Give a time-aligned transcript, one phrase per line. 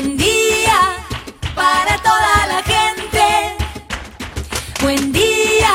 [0.00, 0.78] Buen día
[1.56, 3.24] para toda la gente.
[4.80, 5.74] Buen día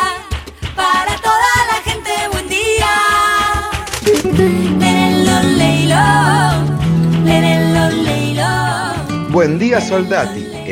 [0.78, 2.12] para toda la gente.
[2.32, 2.64] Buen día.
[9.30, 10.46] Buen día Soldati,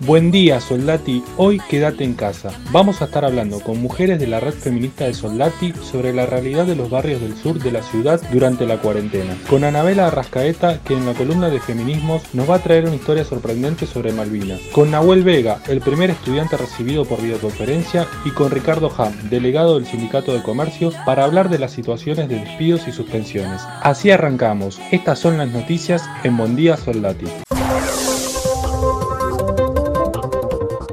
[0.00, 1.24] Buen día, Soldati.
[1.36, 2.52] Hoy quédate en casa.
[2.70, 6.66] Vamos a estar hablando con mujeres de la red feminista de Soldati sobre la realidad
[6.66, 9.36] de los barrios del sur de la ciudad durante la cuarentena.
[9.50, 13.24] Con Anabela Arrascaeta, que en la columna de feminismos nos va a traer una historia
[13.24, 14.60] sorprendente sobre Malvinas.
[14.70, 18.06] Con Nahuel Vega, el primer estudiante recibido por videoconferencia.
[18.24, 22.38] Y con Ricardo Ham, delegado del Sindicato de Comercio, para hablar de las situaciones de
[22.38, 23.62] despidos y suspensiones.
[23.82, 24.80] Así arrancamos.
[24.92, 27.26] Estas son las noticias en Buen Día Soldati.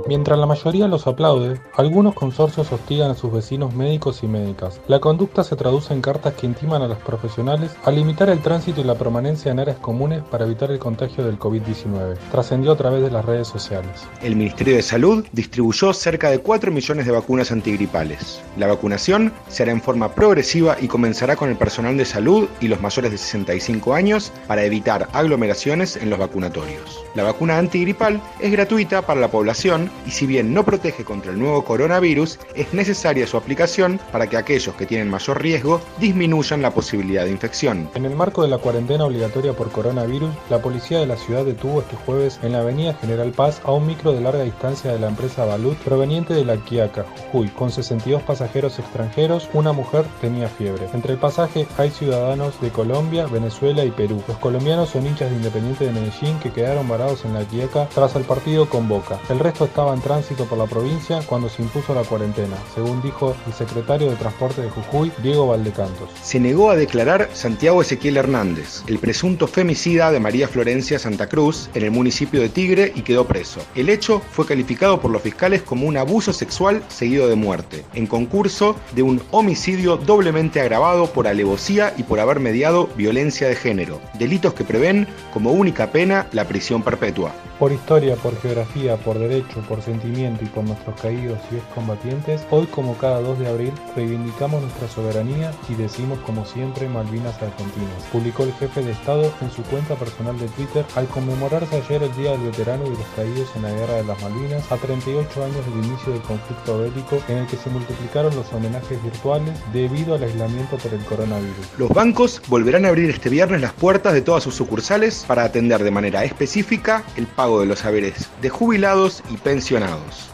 [0.07, 4.79] Mientras la mayoría los aplaude, algunos consorcios hostigan a sus vecinos médicos y médicas.
[4.87, 8.81] La conducta se traduce en cartas que intiman a los profesionales a limitar el tránsito
[8.81, 12.17] y la permanencia en áreas comunes para evitar el contagio del COVID-19.
[12.29, 14.07] Trascendió a través de las redes sociales.
[14.21, 18.43] El Ministerio de Salud distribuyó cerca de 4 millones de vacunas antigripales.
[18.57, 22.67] La vacunación se hará en forma progresiva y comenzará con el personal de salud y
[22.67, 27.03] los mayores de 65 años para evitar aglomeraciones en los vacunatorios.
[27.15, 31.39] La vacuna antigripal es gratuita para la población y si bien no protege contra el
[31.39, 36.71] nuevo coronavirus, es necesaria su aplicación para que aquellos que tienen mayor riesgo disminuyan la
[36.71, 37.89] posibilidad de infección.
[37.95, 41.81] En el marco de la cuarentena obligatoria por coronavirus, la policía de la ciudad detuvo
[41.81, 45.09] este jueves en la avenida General Paz a un micro de larga distancia de la
[45.09, 50.87] empresa Balut proveniente de La Quiaca, Jujuy, con 62 pasajeros extranjeros, una mujer tenía fiebre.
[50.93, 54.21] Entre el pasaje hay ciudadanos de Colombia, Venezuela y Perú.
[54.27, 58.15] Los colombianos son hinchas de Independiente de Medellín que quedaron varados en La Quiaca tras
[58.15, 59.19] el partido con Boca.
[59.29, 63.53] El resto en tránsito por la provincia cuando se impuso la cuarentena, según dijo el
[63.53, 66.09] secretario de Transporte de Jujuy, Diego Valdecantos.
[66.21, 71.69] Se negó a declarar Santiago Ezequiel Hernández, el presunto femicida de María Florencia Santa Cruz
[71.73, 73.61] en el municipio de Tigre y quedó preso.
[73.75, 78.07] El hecho fue calificado por los fiscales como un abuso sexual seguido de muerte, en
[78.07, 83.99] concurso de un homicidio doblemente agravado por alevosía y por haber mediado violencia de género,
[84.17, 87.31] delitos que prevén como única pena la prisión perpetua.
[87.59, 92.65] Por historia, por geografía, por derecho, por sentimiento y por nuestros caídos y excombatientes, hoy
[92.67, 98.43] como cada 2 de abril reivindicamos nuestra soberanía y decimos como siempre Malvinas Argentinas, publicó
[98.43, 102.31] el jefe de Estado en su cuenta personal de Twitter al conmemorarse ayer el Día
[102.31, 105.85] del Veterano y los caídos en la Guerra de las Malvinas a 38 años del
[105.85, 110.77] inicio del conflicto bélico en el que se multiplicaron los homenajes virtuales debido al aislamiento
[110.77, 111.67] por el coronavirus.
[111.77, 115.83] Los bancos volverán a abrir este viernes las puertas de todas sus sucursales para atender
[115.83, 119.37] de manera específica el pago de los saberes de jubilados y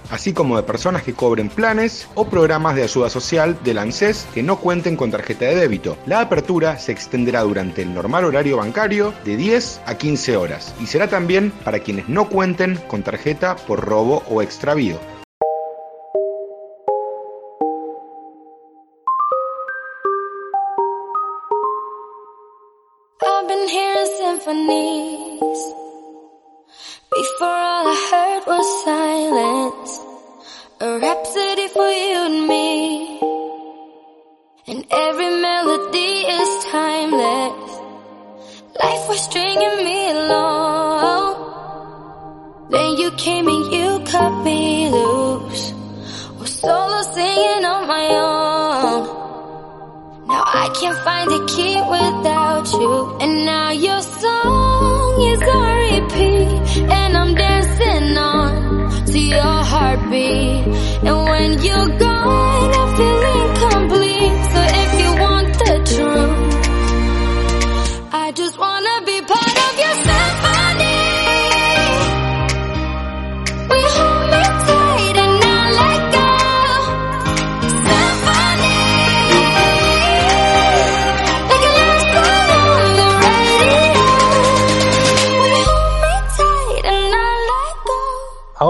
[0.09, 4.43] así como de personas que cobren planes o programas de ayuda social del ANSES que
[4.43, 5.97] no cuenten con tarjeta de débito.
[6.05, 10.87] La apertura se extenderá durante el normal horario bancario de 10 a 15 horas y
[10.87, 14.99] será también para quienes no cuenten con tarjeta por robo o extravío.
[43.21, 45.73] Came and you cut me loose.
[46.39, 48.99] Was solo singing on my own.
[50.27, 53.17] Now I can't find a key without you.
[53.21, 53.90] And now your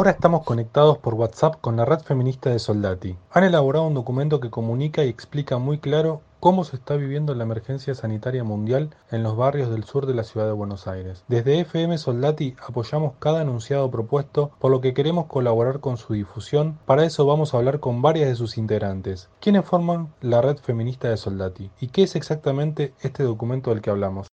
[0.02, 3.16] Ahora estamos conectados por WhatsApp con la red feminista de Soldati.
[3.30, 7.44] Han elaborado un documento que comunica y explica muy claro cómo se está viviendo la
[7.44, 11.24] emergencia sanitaria mundial en los barrios del sur de la ciudad de Buenos Aires.
[11.28, 16.80] Desde FM Soldati apoyamos cada enunciado propuesto, por lo que queremos colaborar con su difusión.
[16.88, 19.30] Para eso vamos a hablar con varias de sus integrantes.
[19.40, 21.70] ¿Quiénes forman la red feminista de Soldati?
[21.80, 24.31] ¿Y qué es exactamente este documento del que hablamos?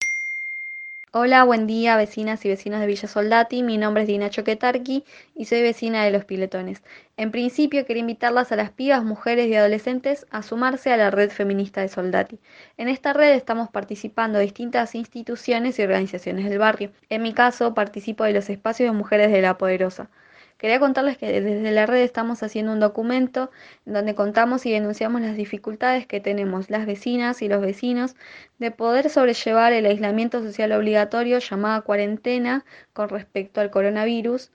[1.17, 3.63] Hola, buen día vecinas y vecinos de Villa Soldati.
[3.63, 5.05] Mi nombre es Dina Choquetarqui
[5.37, 6.83] y soy vecina de Los Piletones.
[7.17, 11.31] En principio quería invitarlas a las pibas, mujeres y adolescentes a sumarse a la red
[11.31, 12.41] feminista de Soldati.
[12.79, 16.91] En esta red estamos participando distintas instituciones y organizaciones del barrio.
[17.09, 20.11] En mi caso participo de los espacios de mujeres de La Poderosa.
[20.59, 23.51] Quería contarles que desde la red estamos haciendo un documento
[23.87, 28.17] en donde contamos y denunciamos las dificultades que tenemos las vecinas y los vecinos
[28.59, 34.53] de poder sobrellevar el aislamiento social obligatorio llamada cuarentena con respecto al coronavirus.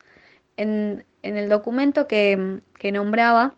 [0.57, 3.55] En, el documento que, que nombraba,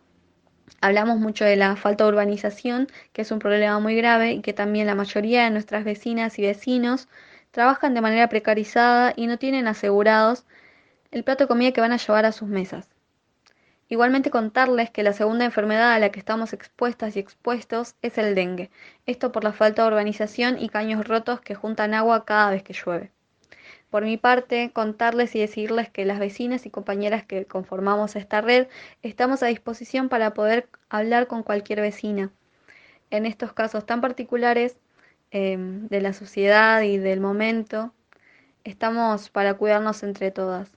[0.80, 4.52] Hablamos mucho de la falta de urbanización, que es un problema muy grave y que
[4.52, 7.08] también la mayoría de nuestras vecinas y vecinos
[7.50, 10.44] trabajan de manera precarizada y no tienen asegurados
[11.12, 12.88] el plato de comida que van a llevar a sus mesas.
[13.88, 18.34] Igualmente contarles que la segunda enfermedad a la que estamos expuestas y expuestos es el
[18.34, 18.70] dengue,
[19.04, 22.72] esto por la falta de urbanización y caños rotos que juntan agua cada vez que
[22.72, 23.10] llueve.
[23.90, 28.68] Por mi parte, contarles y decirles que las vecinas y compañeras que conformamos esta red
[29.02, 32.30] estamos a disposición para poder hablar con cualquier vecina.
[33.10, 34.78] En estos casos tan particulares
[35.30, 37.92] eh, de la sociedad y del momento,
[38.64, 40.72] estamos para cuidarnos entre todas.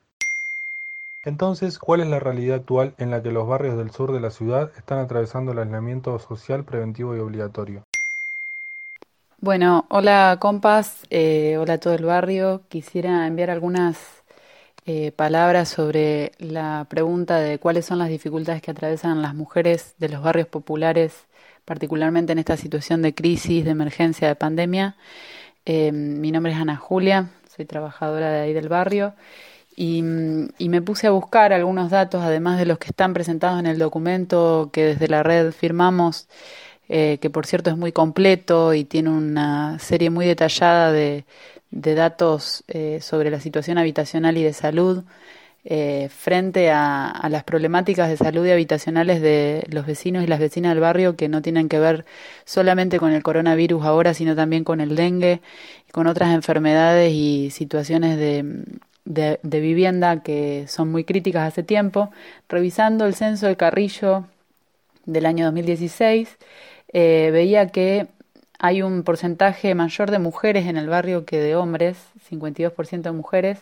[1.25, 4.29] Entonces, ¿cuál es la realidad actual en la que los barrios del sur de la
[4.29, 7.83] ciudad están atravesando el aislamiento social preventivo y obligatorio?
[9.39, 12.61] Bueno, hola compas, eh, hola a todo el barrio.
[12.69, 13.97] Quisiera enviar algunas
[14.85, 20.09] eh, palabras sobre la pregunta de cuáles son las dificultades que atraviesan las mujeres de
[20.09, 21.25] los barrios populares,
[21.65, 24.95] particularmente en esta situación de crisis, de emergencia, de pandemia.
[25.65, 29.15] Eh, mi nombre es Ana Julia, soy trabajadora de ahí del barrio
[29.75, 33.77] y, me puse a buscar algunos datos, además de los que están presentados en el
[33.79, 36.27] documento que desde la red firmamos,
[36.89, 41.25] eh, que por cierto es muy completo y tiene una serie muy detallada de,
[41.71, 45.03] datos eh, sobre la situación habitacional y de salud
[45.65, 50.39] eh, frente a, a, las problemáticas de salud y habitacionales de los vecinos y las
[50.39, 52.05] vecinas del barrio que no tienen que ver
[52.45, 55.41] solamente con el coronavirus ahora, sino también con el dengue
[55.91, 58.63] con otras enfermedades y situaciones de
[59.05, 62.11] de, vivienda que son muy críticas hace tiempo,
[62.49, 64.25] revisando el censo del Carrillo
[65.05, 66.37] del año 2016,
[66.93, 68.07] eh, veía que
[68.59, 71.97] hay un porcentaje mayor de mujeres en el barrio que de hombres,
[72.29, 73.59] 52% de mujeres,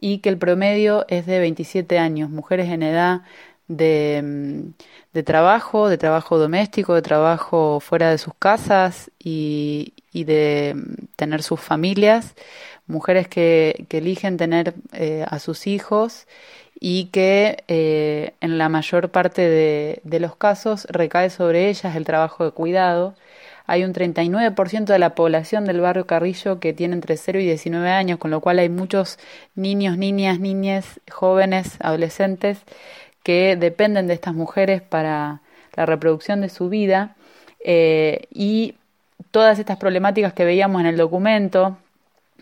[0.00, 3.22] y que el promedio es de 27 años, mujeres en edad
[3.68, 4.72] de, mm,
[5.12, 11.06] de trabajo, de trabajo doméstico, de trabajo fuera de sus casas y, y de mm,
[11.16, 12.34] tener sus familias,
[12.88, 16.26] mujeres que, eligen tener eh, a sus hijos
[16.80, 22.04] y que eh, en la mayor parte de, de, los casos recae sobre ellas el
[22.04, 23.14] trabajo de cuidado.
[23.66, 27.90] Hay un 39% de la población del barrio Carrillo que tiene entre 0 y 19
[27.90, 29.18] años, con lo cual hay muchos
[29.54, 32.58] niños, niñas, niñas, jóvenes, adolescentes
[33.22, 35.42] que dependen de estas mujeres para
[35.76, 37.14] la reproducción de su vida
[37.62, 38.74] eh, y
[39.30, 41.76] todas estas problemáticas que veíamos en el documento,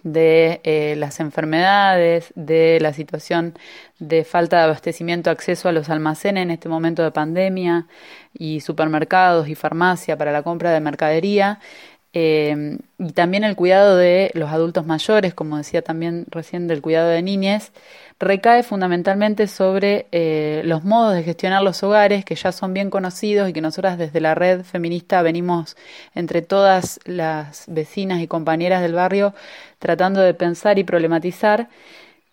[0.07, 3.59] de eh, las enfermedades, de la situación
[3.99, 7.89] de falta de abastecimiento, acceso a los almacenes en este momento de pandemia
[8.33, 11.59] y supermercados y farmacia para la compra de mercadería.
[12.13, 17.11] Eh, y también el cuidado de los adultos mayores, como decía también recién del cuidado
[17.11, 17.73] de niñez,
[18.19, 23.51] recae fundamentalmente sobre eh, los modos de gestionar los hogares que ya son bien conocidos
[23.51, 25.77] y que nosotras desde la red feminista venimos
[26.15, 29.35] entre todas las vecinas y compañeras del barrio
[29.79, 31.69] tratando de pensar y problematizar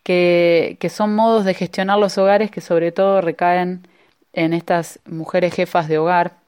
[0.03, 3.87] que son modos de gestionar los hogares que sobre todo recaen
[4.33, 6.42] en estas mujeres jefas de hogar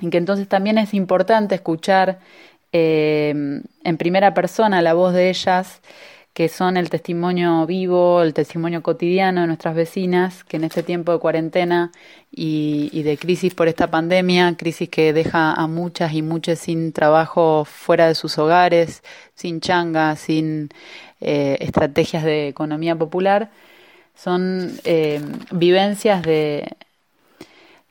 [0.00, 2.18] y que entonces también es importante escuchar
[2.72, 5.80] eh, en primera persona la voz de ellas
[6.34, 11.12] que son el testimonio vivo, el testimonio cotidiano de nuestras vecinas, que en este tiempo
[11.12, 11.92] de cuarentena
[12.32, 17.64] y, de crisis por esta pandemia, crisis que deja a muchas y muchos sin trabajo
[17.64, 20.70] fuera de sus hogares, sin changa, sin
[21.20, 23.50] eh, estrategias de economía popular,
[24.16, 25.20] son eh,
[25.52, 26.76] vivencias de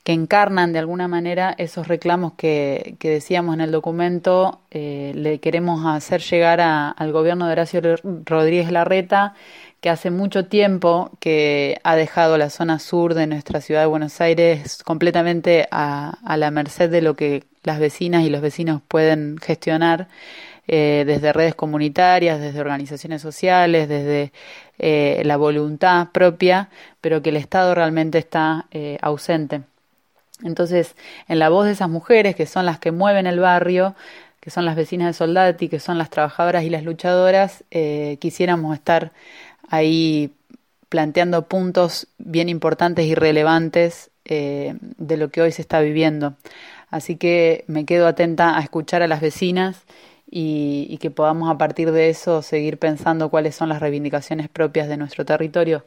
[0.03, 5.85] que encarnan de alguna manera esos reclamos que, decíamos en el documento, eh, le queremos
[5.85, 7.81] hacer llegar al gobierno de Horacio
[8.25, 9.33] Rodríguez Larreta,
[9.79, 14.19] que hace mucho tiempo que ha dejado la zona sur de nuestra ciudad de Buenos
[14.21, 20.07] Aires completamente a, la merced de lo que las vecinas y los vecinos pueden gestionar.
[20.65, 24.31] Eh, desde redes comunitarias, desde organizaciones sociales, desde
[24.79, 26.69] eh, la voluntad propia,
[27.01, 28.67] pero que el Estado realmente está
[29.01, 29.63] ausente.
[30.41, 30.95] Entonces,
[31.27, 33.95] en la voz de esas mujeres, que son las que mueven el barrio,
[34.39, 38.75] que son las vecinas de Soldati, que son las trabajadoras y las luchadoras, eh, quisiéramos
[38.75, 39.13] estar
[39.69, 40.31] ahí
[40.89, 46.35] planteando puntos bien importantes y relevantes eh, de lo que hoy se está viviendo.
[46.89, 49.83] Así que me quedo atenta a escuchar a las vecinas
[50.29, 54.87] y, y, que podamos a partir de eso seguir pensando cuáles son las reivindicaciones propias
[54.87, 55.85] de nuestro territorio.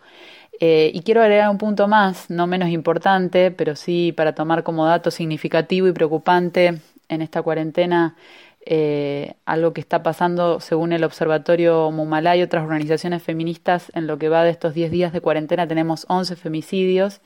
[0.60, 4.86] Eh, y quiero agregar un punto más, no menos importante, pero sí para tomar como
[4.86, 8.16] dato significativo y preocupante en esta cuarentena,
[8.64, 14.18] eh, algo que está pasando según el Observatorio Mumalá y otras organizaciones feministas, en lo
[14.18, 17.20] que va de estos 10 días de cuarentena tenemos 11 femicidios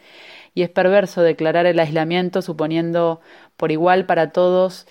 [0.55, 3.21] y es perverso declarar el aislamiento suponiendo
[3.57, 4.87] por igual para todos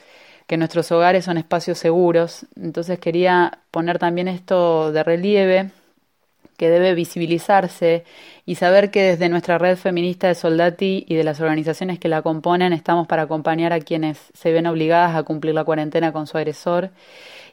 [0.48, 2.48] que nuestros hogares son espacios seguros.
[2.56, 5.72] Entonces quería poner también esto de relieve
[6.60, 8.04] que debe visibilizarse
[8.46, 12.22] y saber que desde nuestra red feminista de Soldati y de las organizaciones que la
[12.22, 16.38] componen estamos para acompañar a quienes se ven obligadas a cumplir la cuarentena con su
[16.38, 16.92] agresor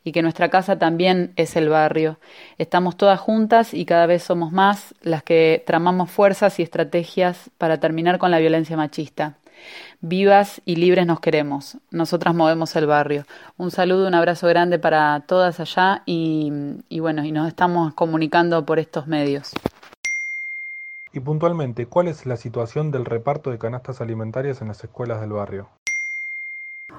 [0.02, 2.18] y que nuestra casa también es el barrio.
[2.58, 7.78] Estamos todas juntas y cada vez somos más las que tramamos fuerzas y estrategias para
[7.78, 9.36] terminar con la violencia machista.
[10.00, 11.78] Vivas y libres nos queremos.
[11.90, 13.24] Nosotras movemos el barrio.
[13.56, 16.50] Un saludo, un abrazo grande para todas allá y,
[17.00, 19.52] bueno, y nos estamos comunicando por estos medios.
[21.12, 25.32] Y puntualmente, ¿cuál es la situación del reparto de canastas alimentarias en las escuelas del
[25.32, 25.68] barrio?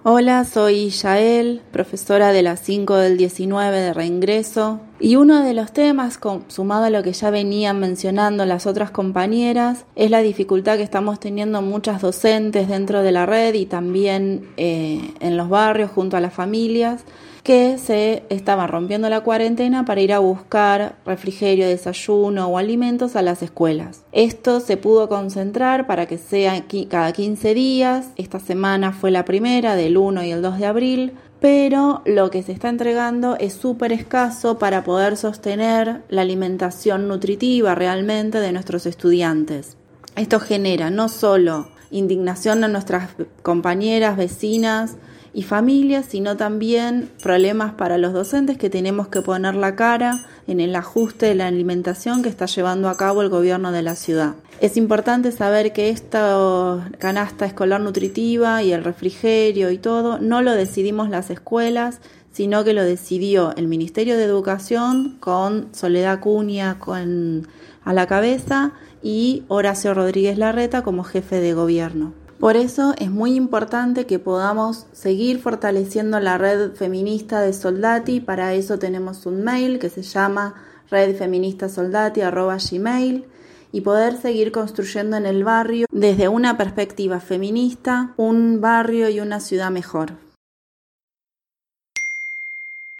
[0.10, 4.79] Hola, soy Yael, profesora de las 5 del 19 de reingreso.
[5.01, 6.17] Y uno de los temas,
[6.48, 11.20] sumado a lo que ya venían mencionando las otras compañeras, es la dificultad que estamos
[11.20, 16.22] teniendo muchas docentes dentro de la red y también eh, en los barrios junto a
[16.22, 17.03] las familias
[17.48, 23.22] que se estaban rompiendo la cuarentena para ir a buscar refrigerio, desayuno o alimentos a
[23.22, 24.04] las escuelas.
[24.12, 28.10] Esto se pudo concentrar para que sea cada 15 días.
[28.18, 32.44] Esta semana fue la primera del 1 y el 2 de abril pero lo que
[32.44, 38.86] se está entregando es súper escaso para poder sostener la alimentación nutritiva realmente de nuestros
[38.86, 39.77] estudiantes.
[40.18, 43.12] Esto genera no solo indignación a nuestras
[43.42, 44.98] compañeras, vecinas,
[45.38, 50.60] y familias, sino también problemas para los docentes que tenemos que poner la cara en
[50.60, 54.34] el ajuste de la alimentación que está llevando a cabo el gobierno de la ciudad.
[54.62, 60.53] Es importante saber que esta canasta escolar nutritiva y el refrigerio y todo no lo
[60.53, 62.00] decidimos las escuelas,
[62.32, 67.48] sino que lo decidió el Ministerio de Educación con Soledad Cunha con,
[67.84, 68.72] a la cabeza
[69.03, 72.26] y Horacio Rodríguez Larreta como jefe de gobierno.
[72.39, 78.20] Por eso es muy importante que podamos seguir fortaleciendo la red feminista de Soldati.
[78.20, 80.53] Para eso tenemos un mail que se llama
[80.91, 83.25] redfeministasoldati.gmail
[83.72, 89.39] y poder seguir construyendo en el barrio desde una perspectiva feminista un barrio y una
[89.39, 90.12] ciudad mejor.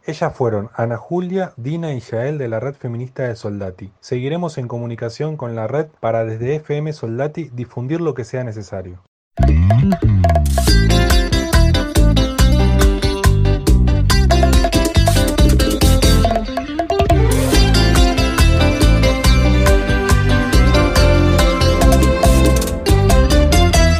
[0.04, 3.90] Ellas fueron Ana Julia, Dina y Yael de la Red Feminista de Soldati.
[4.00, 8.98] Seguiremos en comunicación con la red para desde FM Soldati difundir lo que sea necesario.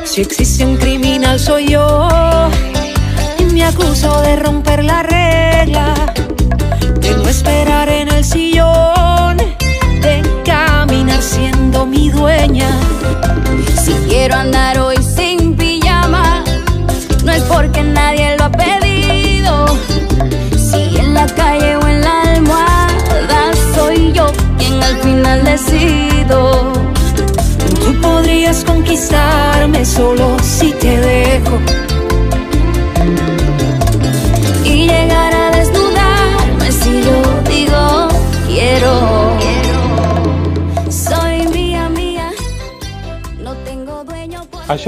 [0.04, 2.08] Si existe un criminal soy yo.
[3.38, 5.04] Y me acuso de romper la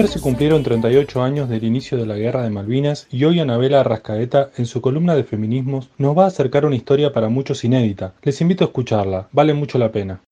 [0.00, 3.80] Ayer se cumplieron 38 años del inicio de la Guerra de Malvinas y hoy Anabela
[3.80, 8.14] Arrascaeta, en su columna de feminismos, nos va a acercar una historia para muchos inédita.
[8.22, 10.22] Les invito a escucharla, vale mucho la pena.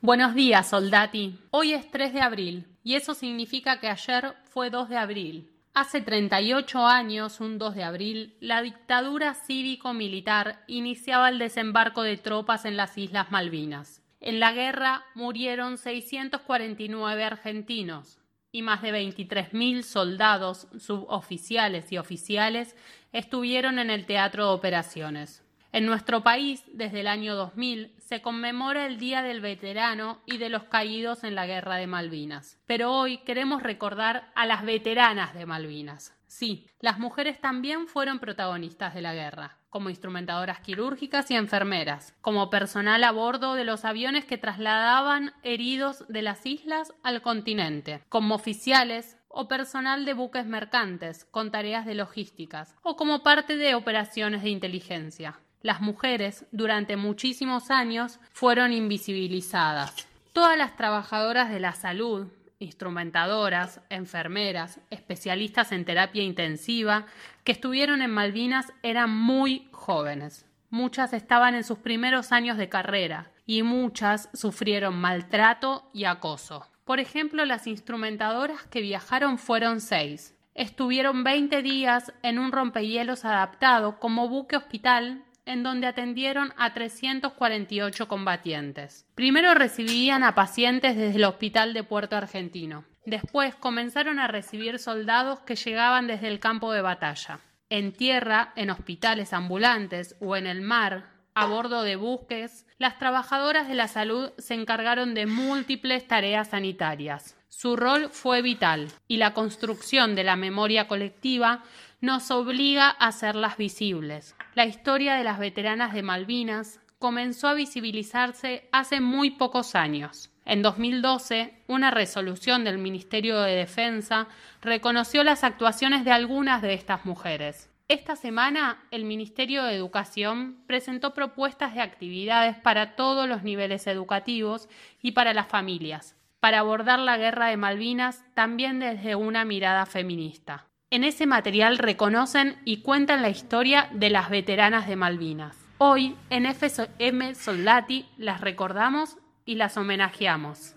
[0.00, 1.36] Buenos días, soldati.
[1.50, 2.66] Hoy es 3 de abril.
[2.84, 5.50] y eso significa que ayer fue 2 de abril.
[5.74, 12.66] Hace 38 años, un 2 de abril, la dictadura cívico-militar iniciaba el desembarco de tropas
[12.66, 14.01] en las Islas Malvinas.
[14.24, 18.20] En la guerra murieron 649 argentinos
[18.52, 22.76] y más de 23.000 soldados, suboficiales y oficiales
[23.12, 25.41] estuvieron en el teatro de operaciones.
[25.74, 30.50] En nuestro país, desde el año 2000, se conmemora el Día del Veterano y de
[30.50, 32.60] los caídos en la Guerra de Malvinas.
[32.66, 36.14] Pero hoy queremos recordar a las veteranas de Malvinas.
[36.26, 42.50] Sí, las mujeres también fueron protagonistas de la guerra, como instrumentadoras quirúrgicas y enfermeras, como
[42.50, 48.34] personal a bordo de los aviones que trasladaban heridos de las islas al continente, como
[48.34, 54.42] oficiales o personal de buques mercantes con tareas de logísticas, o como parte de operaciones
[54.42, 60.06] de inteligencia las mujeres durante muchísimos años fueron invisibilizadas.
[60.32, 62.28] Todas las trabajadoras de la salud,
[62.58, 67.06] instrumentadoras, enfermeras, especialistas en terapia intensiva
[67.44, 70.46] que estuvieron en Malvinas eran muy jóvenes.
[70.70, 76.66] Muchas estaban en sus primeros años de carrera y muchas sufrieron maltrato y acoso.
[76.84, 80.34] Por ejemplo, las instrumentadoras que viajaron fueron seis.
[80.54, 88.08] Estuvieron 20 días en un rompehielos adaptado como buque hospital en donde atendieron a 348
[88.08, 89.06] combatientes.
[89.14, 92.84] Primero recibían a pacientes desde el Hospital de Puerto Argentino.
[93.04, 97.40] Después comenzaron a recibir soldados que llegaban desde el campo de batalla.
[97.68, 103.66] En tierra, en hospitales ambulantes o en el mar, a bordo de buques, las trabajadoras
[103.66, 107.36] de la salud se encargaron de múltiples tareas sanitarias.
[107.48, 111.62] Su rol fue vital y la construcción de la memoria colectiva
[112.00, 114.34] nos obliga a hacerlas visibles.
[114.54, 120.30] La historia de las veteranas de Malvinas comenzó a visibilizarse hace muy pocos años.
[120.44, 124.28] En 2012, una resolución del Ministerio de Defensa
[124.60, 127.70] reconoció las actuaciones de algunas de estas mujeres.
[127.88, 134.68] Esta semana, el Ministerio de Educación presentó propuestas de actividades para todos los niveles educativos
[135.00, 140.66] y para las familias, para abordar la guerra de Malvinas también desde una mirada feminista.
[140.92, 145.56] En ese material reconocen y cuentan la historia de las veteranas de Malvinas.
[145.78, 149.16] Hoy en FM Soldati las recordamos
[149.46, 150.74] y las homenajeamos.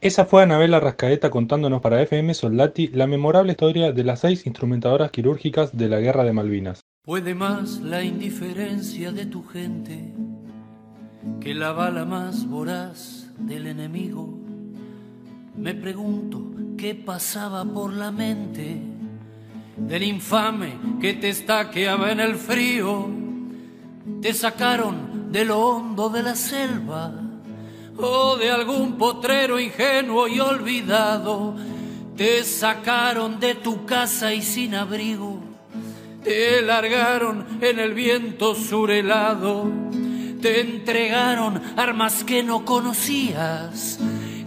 [0.00, 5.12] Esa fue Anabela Rascaeta contándonos para FM Soldati la memorable historia de las seis instrumentadoras
[5.12, 6.80] quirúrgicas de la Guerra de Malvinas.
[7.04, 10.12] Puede más la indiferencia de tu gente
[11.40, 14.47] que la bala más voraz del enemigo.
[15.58, 16.40] Me pregunto
[16.78, 18.80] qué pasaba por la mente
[19.76, 23.08] del infame que te estaqueaba en el frío.
[24.22, 27.12] Te sacaron de lo hondo de la selva
[27.96, 31.56] o de algún potrero ingenuo y olvidado.
[32.16, 35.40] Te sacaron de tu casa y sin abrigo.
[36.22, 39.68] Te largaron en el viento surelado.
[40.40, 43.98] Te entregaron armas que no conocías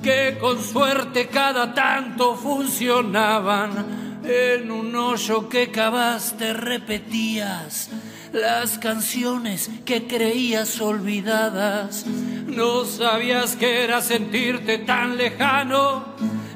[0.01, 4.21] que con suerte cada tanto funcionaban.
[4.23, 7.89] En un hoyo que cavaste repetías
[8.31, 12.05] las canciones que creías olvidadas.
[12.05, 16.05] No sabías que era sentirte tan lejano,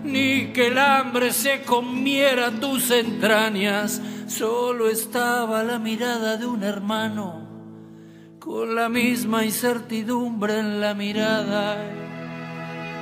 [0.04, 4.00] ni que el hambre se comiera tus entrañas.
[4.28, 7.48] Solo estaba la mirada de un hermano,
[8.40, 12.05] con la misma incertidumbre en la mirada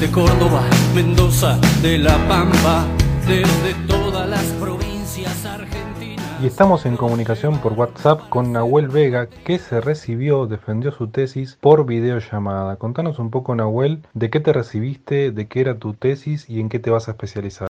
[0.00, 0.62] Desde Córdoba,
[0.94, 2.86] Mendoza, de La Pampa,
[3.26, 6.42] desde todas las provincias argentinas.
[6.42, 11.58] Y estamos en comunicación por WhatsApp con Nahuel Vega, que se recibió, defendió su tesis
[11.60, 12.76] por videollamada.
[12.76, 16.70] Contanos un poco, Nahuel, de qué te recibiste, de qué era tu tesis y en
[16.70, 17.68] qué te vas a especializar.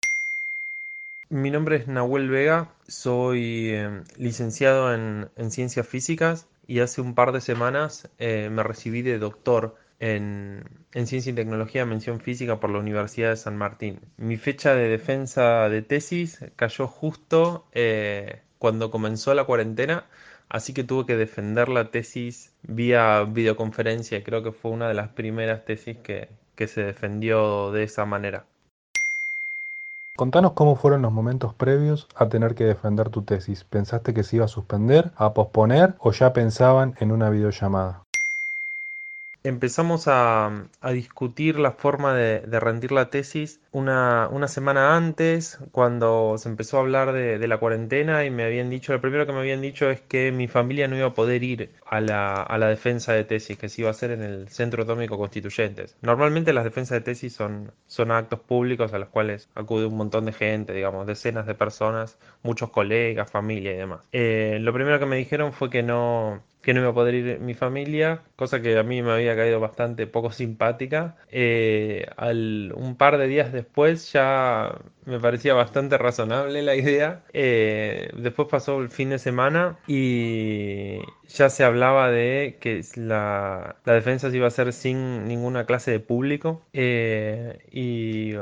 [1.28, 7.32] Mi nombre es Nahuel Vega, soy eh, licenciado en, ciencias físicas y hace un par
[7.32, 12.78] de semanas eh, me recibí de doctor en, Ciencia y Tecnología Mención Física por la
[12.78, 13.98] Universidad de San Martín.
[14.16, 20.06] Mi fecha de defensa de tesis cayó justo eh, cuando comenzó la cuarentena,
[20.48, 24.94] así que tuve que defender la tesis vía videoconferencia y creo que fue una de
[24.94, 28.46] las primeras tesis que, que se defendió de esa manera.
[30.16, 33.64] Contanos cómo fueron los momentos previos a tener que defender tu tesis.
[33.64, 38.03] ¿Pensaste que se iba a suspender, a posponer o ya pensaban en una videollamada?
[39.44, 46.48] Empezamos a, discutir la forma de, rendir la tesis una, una, semana antes, cuando se
[46.48, 49.60] empezó a hablar de, la cuarentena y me habían dicho, lo primero que me habían
[49.60, 53.12] dicho es que mi familia no iba a poder ir a la, a la defensa
[53.12, 55.96] de tesis, que se iba a hacer en el Centro Atómico Constituyentes.
[56.00, 60.24] Normalmente las defensas de tesis son, son actos públicos a los cuales acude un montón
[60.24, 64.08] de gente, digamos, decenas de personas, muchos colegas, familia y demás.
[64.12, 67.40] Eh, lo primero que me dijeron fue que no, que no iba a poder ir
[67.40, 71.16] mi familia, cosa que a mí me había caído bastante poco simpática.
[71.30, 72.06] Eh,
[72.74, 77.22] un par de días después ya me parecía bastante razonable la idea.
[77.34, 84.30] Eh, después pasó el fin de semana y ya se hablaba de que la, defensa
[84.30, 86.62] se iba a hacer sin ninguna clase de público.
[86.72, 88.36] Eh, y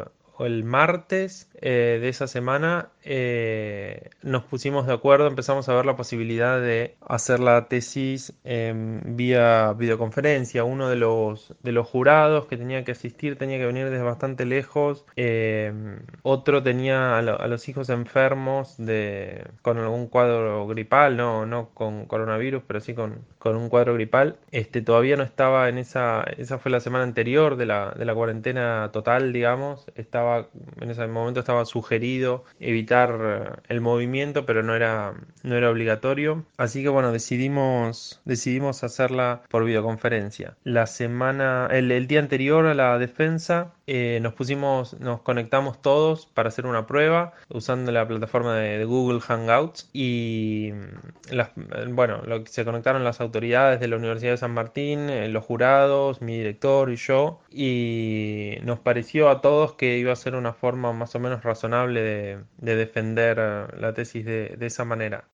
[0.44, 5.96] el martes eh, de esa semana eh, nos pusimos de acuerdo, empezamos a ver la
[5.96, 10.64] posibilidad de hacer la tesis vía videoconferencia.
[10.64, 14.44] Uno de los, de los jurados que tenía que asistir tenía que venir desde bastante
[14.44, 15.04] lejos.
[15.16, 22.06] Em, otro tenía a, los hijos enfermos de, con algún cuadro gripal, no, no con
[22.06, 24.36] coronavirus, pero sí con, con un cuadro gripal.
[24.52, 28.14] Este, todavía no estaba en esa, esa fue la semana anterior de la, de la
[28.14, 29.86] cuarentena total, digamos.
[29.96, 30.48] Estaba,
[30.80, 36.44] en ese momento estaba sugerido evitar eh, el movimiento, pero no era, no era obligatorio.
[36.56, 40.56] Así que bueno, decidimos, decidimos hacerla por videoconferencia.
[40.64, 46.24] La semana, el, el día anterior a la defensa, eh, nos pusimos, nos conectamos todos
[46.24, 51.50] para hacer una prueba usando la plataforma de, Google Hangouts y mm, las,
[51.90, 56.22] bueno, lo, se conectaron las autoridades de la Universidad de San Martín, eh, los jurados,
[56.22, 60.94] mi director y yo y nos pareció a todos que iba a ser una forma
[60.94, 63.36] más o menos razonable de, defender
[63.78, 65.24] la tesis de, de esa manera.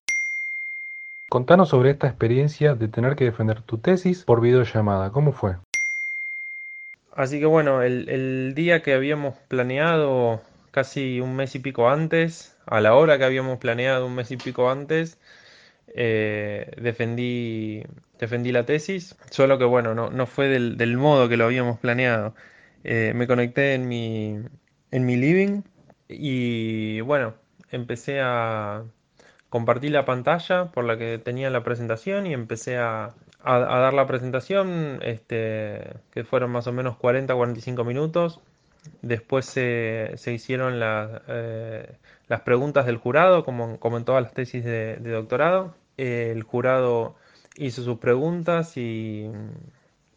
[1.29, 5.11] Contanos sobre esta experiencia de tener que defender tu tesis por videollamada.
[5.13, 5.55] ¿Cómo fue?
[7.19, 12.79] Así que bueno, el, día que habíamos planeado casi un mes y pico antes, a
[12.79, 15.19] la hora que habíamos planeado un mes y pico antes,
[15.95, 17.83] eh, defendí,
[18.19, 22.35] defendí la tesis, solo que bueno, no, no fue del, modo que lo habíamos planeado.
[22.85, 24.39] Eh, me conecté en mi,
[24.91, 25.63] en mi living
[26.07, 27.33] y bueno,
[27.69, 28.85] empecé a
[29.49, 34.07] compartir la pantalla por la que tenía la presentación y empecé a, a, dar la
[34.07, 38.41] presentación, este, que fueron más o menos 40-45 minutos.
[39.01, 41.89] Después se, se hicieron eh,
[42.27, 45.75] las preguntas del jurado, como, como en todas las tesis de, doctorado.
[45.97, 47.15] el jurado
[47.55, 49.29] hizo sus preguntas y,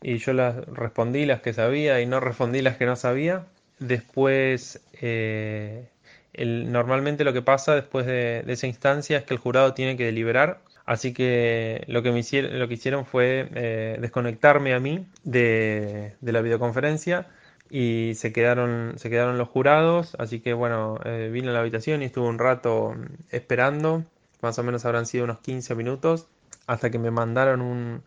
[0.00, 3.46] y, yo las respondí las que sabía y no respondí las que no sabía.
[3.78, 5.88] Después, eh,
[6.34, 10.04] normalmente lo que pasa después de, de esa instancia es que el jurado tiene que
[10.04, 15.06] deliberar Así que lo que, me hicieron, lo que hicieron fue eh, desconectarme a mí
[15.22, 17.28] de, la videoconferencia
[17.70, 20.16] y se quedaron, se quedaron los jurados.
[20.18, 22.94] Así que bueno, eh, vine a la habitación y estuve un rato
[23.30, 24.04] esperando.
[24.40, 26.26] Más o menos habrán sido unos 15 minutos
[26.66, 28.02] hasta que me mandaron un,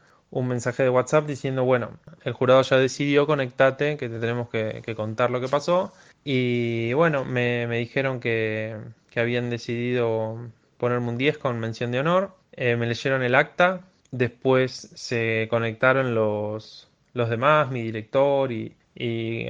[0.48, 1.92] mensaje de WhatsApp diciendo, bueno,
[2.26, 5.94] el jurado ya decidió, conectate, que te tenemos que, contar lo que pasó.
[6.26, 8.76] Y bueno, me, dijeron que,
[9.10, 10.38] que habían decidido
[10.78, 16.16] ponerme un 10 con mención de honor eh, me leyeron el acta, después se conectaron
[16.16, 18.76] los, los demás, mi director y,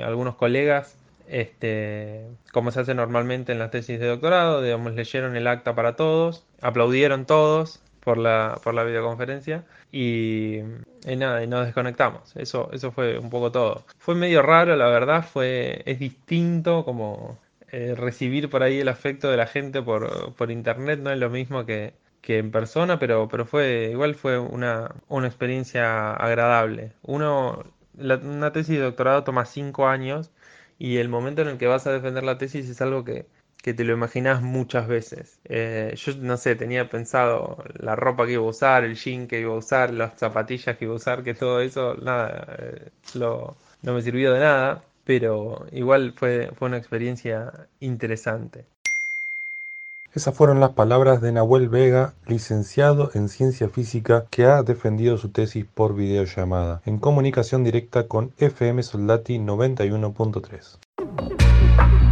[0.03, 5.45] algunos colegas, este, como se hace normalmente en las tesis de doctorado, digamos, leyeron el
[5.47, 10.61] acta para todos, aplaudieron todos por la, por la videoconferencia y,
[11.17, 12.35] nada, y nos desconectamos.
[12.35, 13.85] Eso, eso fue un poco todo.
[13.99, 17.37] Fue medio raro, la verdad, fue, es distinto como
[17.71, 21.29] eh, recibir por ahí el afecto de la gente por, por internet, no es lo
[21.29, 21.93] mismo que,
[22.25, 26.93] que en persona, pero, pero fue, igual fue una, una experiencia agradable.
[27.03, 27.63] Uno,
[27.97, 30.31] una tesis de doctorado toma cinco años
[30.79, 33.27] y el momento en el que vas a defender la tesis es algo que,
[33.63, 35.39] te lo imaginas muchas veces.
[35.45, 39.39] Eh, yo no sé, tenía pensado la ropa que iba a usar, el jean que
[39.41, 43.93] iba a usar, las zapatillas que iba a usar, que todo eso, nada, eh, no
[43.93, 48.65] me sirvió de nada, pero igual fue, fue una experiencia interesante.
[50.15, 55.27] Esas fueron las palabras de Nahuel Vega, licenciado en Ciencia Física, que ha defendido su
[55.27, 62.04] tesis por videollamada, en comunicación directa con FM Soldati 91.3.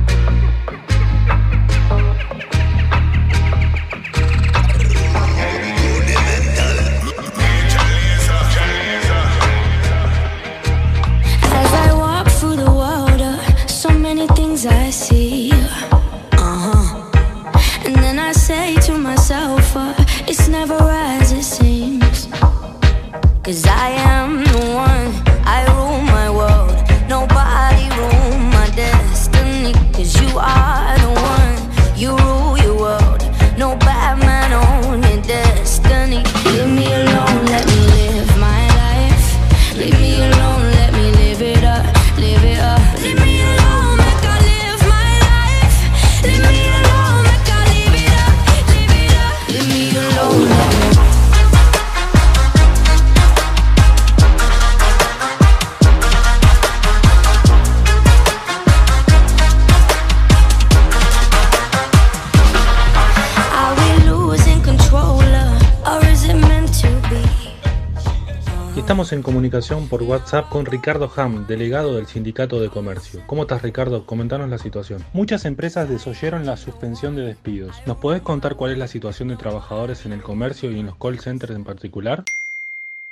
[69.53, 73.21] comunicación por WhatsApp con Ricardo Ham, delegado del Sindicato de Comercio.
[73.27, 74.03] ¿Cómo estás Ricardo?
[74.03, 75.05] Comentanos la situación.
[75.13, 77.75] Muchas empresas desoyeron la suspensión de despidos.
[77.85, 80.95] ¿Nos podés contar cuál es la situación de trabajadores en el comercio y en los
[80.95, 82.23] call centers en particular?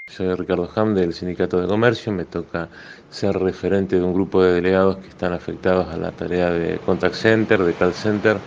[0.08, 2.70] Soy Ricardo Ham del Sindicato de Comercio, me toca
[3.12, 7.14] ser referente de un grupo de delegados que están afectados a la tarea de contact
[7.14, 8.38] center, de call center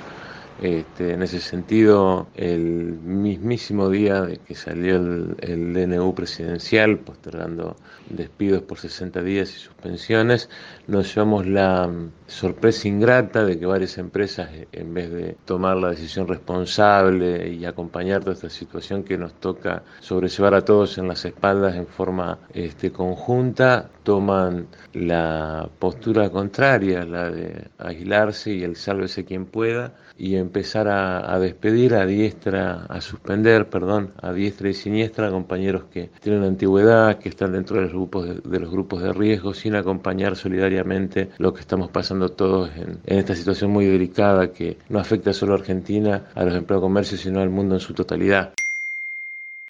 [0.62, 7.77] este, en ese sentido, el mismísimo día de que salió el, DNU presidencial, postergando
[8.09, 10.49] despidos por 60 días y suspensiones,
[10.87, 11.90] nos llevamos la
[12.27, 18.21] sorpresa ingrata de que varias empresas, en vez de tomar la decisión responsable y acompañar
[18.21, 22.93] toda esta situación que nos toca sobrellevar a todos en las espaldas en forma este,
[22.93, 30.88] conjunta, toman la postura contraria, la de aislarse y el sálvese quien pueda, y empezar
[30.88, 36.44] a, despedir a diestra, a suspender, perdón, a diestra y siniestra a compañeros que tienen
[36.44, 41.31] antigüedad, que están dentro de los grupos de, los grupos de riesgo, sin acompañar solidariamente
[41.38, 45.59] lo que estamos pasando todos en, esta situación muy delicada que no afecta solo a
[45.59, 48.55] Argentina, a los empleados de comercio, sino al mundo en su totalidad.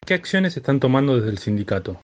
[0.05, 1.99] ¿Qué acciones están tomando desde el sindicato?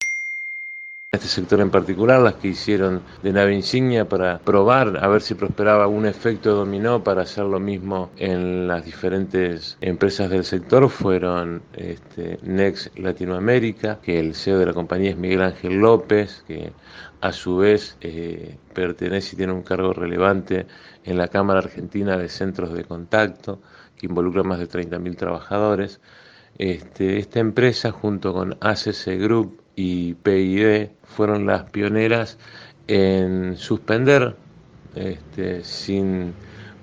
[1.14, 5.36] Este sector en particular, las que hicieron de nave insignia para probar a ver si
[5.36, 11.64] prosperaba un efecto dominó para hacer lo mismo en las diferentes empresas del sector fueron
[11.74, 16.72] este, Next Latinoamérica, que el CEO de la compañía es Miguel Ángel López, que
[17.20, 20.66] a su vez eh, pertenece y tiene un cargo relevante
[21.04, 23.62] en la Cámara Argentina de Centros de Contacto,
[23.98, 26.00] que involucra más de 30.000 trabajadores.
[26.58, 32.38] Este, esta empresa, junto con ACC Group, y PID fueron las pioneras
[32.88, 34.36] en suspender
[34.96, 36.34] este, sin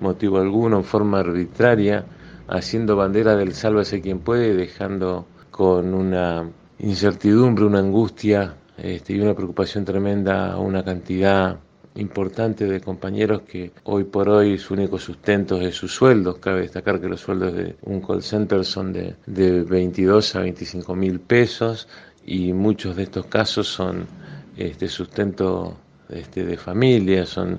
[0.00, 2.04] motivo alguno, en forma arbitraria,
[2.48, 9.34] haciendo bandera del sálvese quien puede, dejando con una incertidumbre, una angustia este, y una
[9.34, 11.58] preocupación tremenda a una cantidad
[11.94, 16.38] importante de compañeros que hoy por hoy su único sustento es sus sueldos.
[16.38, 20.94] Cabe destacar que los sueldos de un call center son de, de 22 a 25
[20.94, 21.88] mil pesos
[22.28, 24.06] y muchos de estos casos son
[24.54, 25.78] este sustento
[26.10, 27.58] este, de familia, son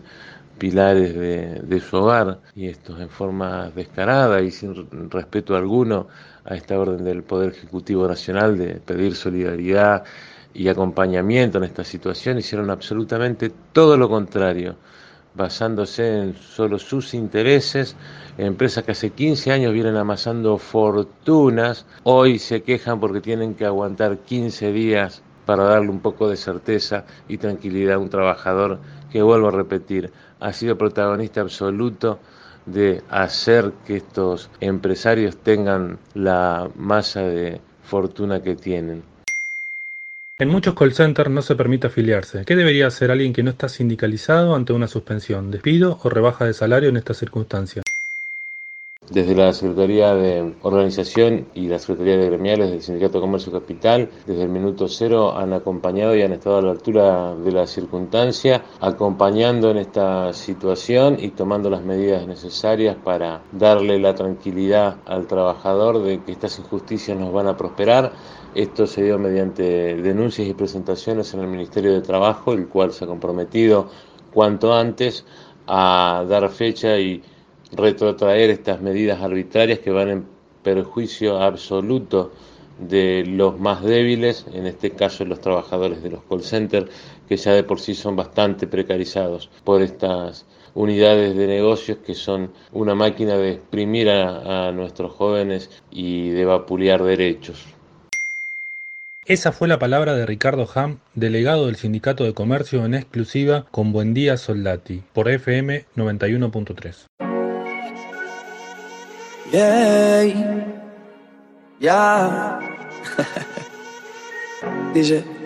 [0.60, 6.08] pilares de, su hogar y esto en forma descarada y sin respeto alguno
[6.46, 10.04] a esta orden del Poder Ejecutivo Nacional de pedir solidaridad
[10.54, 14.76] y acompañamiento en esta situación, hicieron absolutamente todo lo contrario,
[15.34, 17.96] basándose en solo sus intereses,
[18.38, 24.20] empresas que hace 15 años vienen amasando fortunas, hoy se quejan porque tienen que aguantar
[24.20, 28.80] 15 días para darle un poco de certeza y tranquilidad a un trabajador
[29.12, 32.20] que, vuelvo a repetir, ha sido protagonista absoluto
[32.66, 39.09] de hacer que estos empresarios tengan la masa de fortuna que tienen.
[40.42, 42.46] En muchos call centers no se permite afiliarse.
[42.46, 46.54] ¿Qué debería hacer alguien que no está sindicalizado ante una suspensión, despido o rebaja de
[46.54, 47.84] salario en estas circunstancias?
[49.12, 54.08] Desde la Secretaría de Organización y la Secretaría de Gremiales del Sindicato de Comercio Capital,
[54.28, 58.64] desde el minuto cero han acompañado y han estado a la altura de la circunstancia,
[58.80, 66.04] acompañando en esta situación y tomando las medidas necesarias para darle la tranquilidad al trabajador
[66.04, 68.12] de que estas injusticias nos van a prosperar.
[68.54, 73.06] Esto se dio mediante denuncias y presentaciones en el Ministerio de Trabajo, el cual se
[73.06, 73.90] ha comprometido
[74.32, 75.26] cuanto antes
[75.66, 77.24] a dar fecha y
[77.72, 80.26] retrotraer estas medidas arbitrarias que van en
[80.64, 82.32] perjuicio absoluto
[82.80, 86.90] de los más débiles, en este caso los trabajadores de los call centers,
[87.28, 92.52] que ya de por sí son bastante precarizados por estas unidades de negocios que son
[92.72, 97.66] una máquina de exprimir a, a nuestros jóvenes y de vapulear derechos.
[99.26, 103.92] Esa fue la palabra de Ricardo Ham, delegado del Sindicato de Comercio en exclusiva con
[103.92, 107.29] Buen Día Soldati, por FM 91.3.
[109.52, 110.24] Yeah.
[111.80, 112.62] Yeah.
[114.94, 115.39] DJ.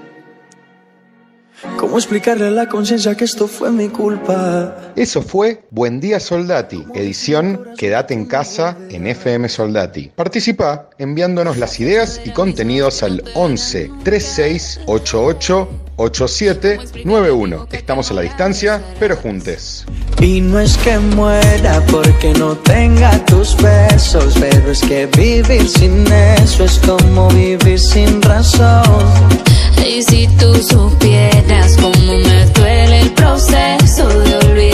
[1.77, 4.75] ¿Cómo explicarle a la conciencia que esto fue mi culpa?
[4.95, 10.11] Eso fue Buen Día Soldati, edición Quédate en casa en FM Soldati.
[10.15, 17.67] Participa enviándonos las ideas y contenidos al 11 36 88 8791.
[17.71, 19.85] Estamos a la distancia, pero juntes.
[20.19, 26.05] Y no es que muera porque no tenga tus besos, pero es que vivir sin
[26.11, 29.52] eso es como vivir sin razón.
[29.85, 34.72] Y si tú supieras cómo me duele el proceso de olvidarme